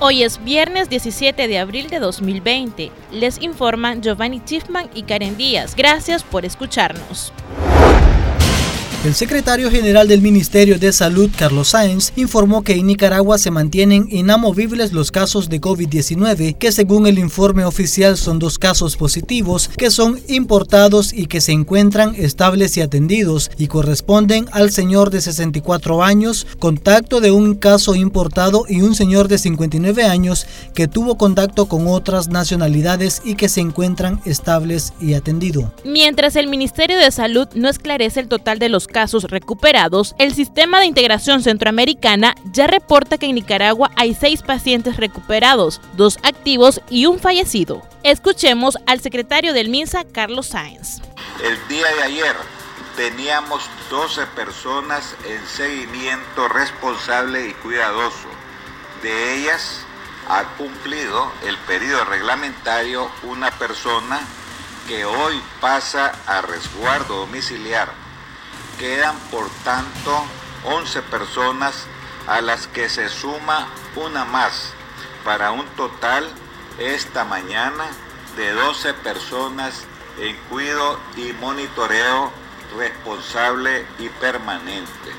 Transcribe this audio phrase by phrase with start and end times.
[0.00, 2.90] Hoy es viernes 17 de abril de 2020.
[3.12, 5.74] Les informan Giovanni Tiffman y Karen Díaz.
[5.74, 7.32] Gracias por escucharnos.
[9.06, 14.08] El secretario general del Ministerio de Salud, Carlos Sáenz, informó que en Nicaragua se mantienen
[14.10, 19.92] inamovibles los casos de COVID-19, que según el informe oficial son dos casos positivos que
[19.92, 26.02] son importados y que se encuentran estables y atendidos y corresponden al señor de 64
[26.02, 31.66] años, contacto de un caso importado y un señor de 59 años que tuvo contacto
[31.66, 35.66] con otras nacionalidades y que se encuentran estables y atendidos.
[35.84, 40.80] Mientras el Ministerio de Salud no esclarece el total de los casos recuperados, el Sistema
[40.80, 47.04] de Integración Centroamericana ya reporta que en Nicaragua hay seis pacientes recuperados, dos activos y
[47.04, 47.82] un fallecido.
[48.02, 51.02] Escuchemos al secretario del MINSA, Carlos Sáenz.
[51.44, 52.36] El día de ayer
[52.96, 58.28] teníamos 12 personas en seguimiento responsable y cuidadoso.
[59.02, 59.84] De ellas
[60.26, 64.20] ha cumplido el periodo reglamentario una persona
[64.88, 68.05] que hoy pasa a resguardo domiciliar
[68.78, 70.24] Quedan por tanto
[70.64, 71.86] 11 personas
[72.26, 74.72] a las que se suma una más
[75.24, 76.28] para un total
[76.78, 77.84] esta mañana
[78.36, 79.84] de 12 personas
[80.18, 82.30] en cuidado y monitoreo
[82.76, 85.12] responsable y permanente.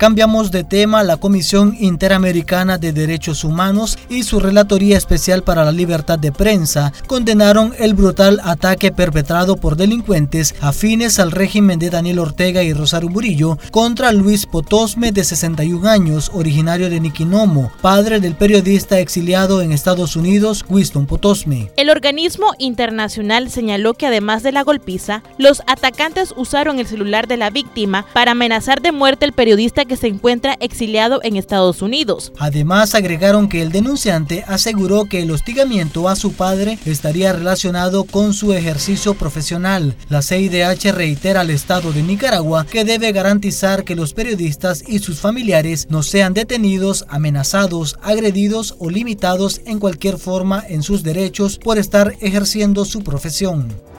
[0.00, 5.72] Cambiamos de tema, la Comisión Interamericana de Derechos Humanos y su Relatoría Especial para la
[5.72, 12.20] Libertad de Prensa condenaron el brutal ataque perpetrado por delincuentes afines al régimen de Daniel
[12.20, 18.36] Ortega y Rosario Murillo contra Luis Potosme de 61 años, originario de Niquinomo, padre del
[18.36, 21.72] periodista exiliado en Estados Unidos, Winston Potosme.
[21.76, 27.36] El organismo internacional señaló que además de la golpiza, los atacantes usaron el celular de
[27.36, 32.32] la víctima para amenazar de muerte al periodista que se encuentra exiliado en Estados Unidos.
[32.38, 38.32] Además, agregaron que el denunciante aseguró que el hostigamiento a su padre estaría relacionado con
[38.32, 39.96] su ejercicio profesional.
[40.08, 45.18] La CIDH reitera al Estado de Nicaragua que debe garantizar que los periodistas y sus
[45.18, 51.78] familiares no sean detenidos, amenazados, agredidos o limitados en cualquier forma en sus derechos por
[51.78, 53.89] estar ejerciendo su profesión.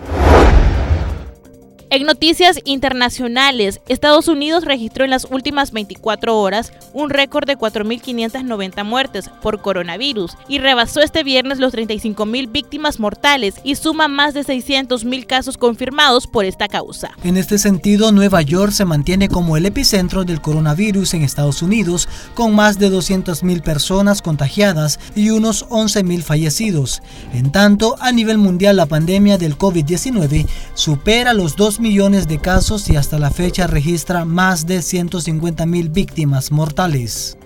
[1.93, 8.85] En noticias internacionales, Estados Unidos registró en las últimas 24 horas un récord de 4.590
[8.85, 14.45] muertes por coronavirus y rebasó este viernes los 35.000 víctimas mortales y suma más de
[14.45, 17.11] 600.000 casos confirmados por esta causa.
[17.25, 22.07] En este sentido, Nueva York se mantiene como el epicentro del coronavirus en Estados Unidos,
[22.35, 27.03] con más de 200.000 personas contagiadas y unos 11.000 fallecidos.
[27.33, 32.89] En tanto, a nivel mundial la pandemia del COVID-19 supera los 2 millones de casos
[32.89, 37.37] y hasta la fecha registra más de 150 mil víctimas mortales.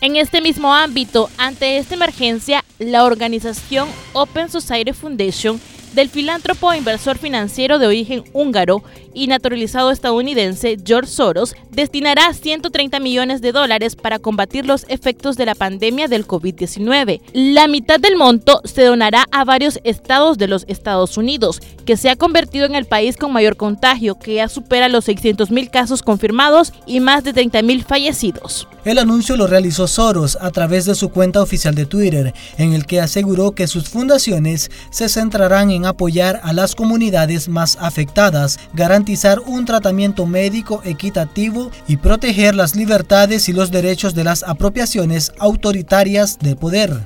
[0.00, 5.60] En este mismo ámbito, ante esta emergencia, la organización Open Society Foundation
[5.92, 8.82] del filántropo e inversor financiero de origen húngaro
[9.14, 15.46] y naturalizado estadounidense George Soros destinará 130 millones de dólares para combatir los efectos de
[15.46, 17.20] la pandemia del COVID-19.
[17.32, 22.10] La mitad del monto se donará a varios estados de los Estados Unidos, que se
[22.10, 26.02] ha convertido en el país con mayor contagio, que ya supera los 600 mil casos
[26.02, 28.66] confirmados y más de 30 mil fallecidos.
[28.84, 32.84] El anuncio lo realizó Soros a través de su cuenta oficial de Twitter, en el
[32.84, 39.40] que aseguró que sus fundaciones se centrarán en apoyar a las comunidades más afectadas, garantizar
[39.40, 46.38] un tratamiento médico equitativo y proteger las libertades y los derechos de las apropiaciones autoritarias
[46.38, 47.00] de poder.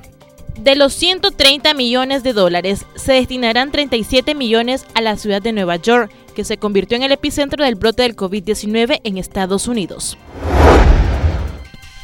[0.60, 5.76] De los 130 millones de dólares, se destinarán 37 millones a la ciudad de Nueva
[5.76, 10.16] York, que se convirtió en el epicentro del brote del COVID-19 en Estados Unidos.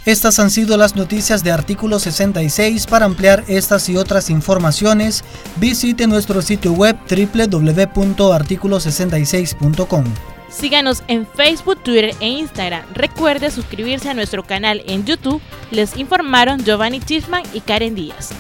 [0.05, 2.89] Estas han sido las noticias de Artículo 66.
[2.89, 5.23] Para ampliar estas y otras informaciones,
[5.57, 10.05] visite nuestro sitio web www.articulo66.com.
[10.49, 12.83] Síganos en Facebook, Twitter e Instagram.
[12.93, 15.41] Recuerde suscribirse a nuestro canal en YouTube.
[15.71, 18.31] Les informaron Giovanni Tiffman y Karen Díaz.